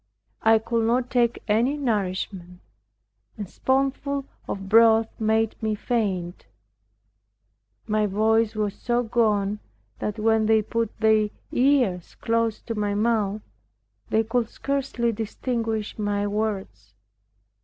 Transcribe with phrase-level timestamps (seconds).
[0.41, 2.59] I could not take any nourishment.
[3.37, 6.47] A spoonful of broth made me faint.
[7.85, 9.59] My voice was so gone,
[9.99, 13.43] that when they put their ears close to my mouth,
[14.09, 16.95] they could scarcely distinguish my words.